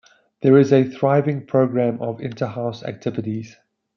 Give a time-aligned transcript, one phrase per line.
[0.41, 3.55] There is a thriving programme of inter-House activities.